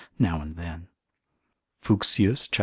[0.17, 0.87] now and then.
[1.83, 2.59] Fuchsius cap.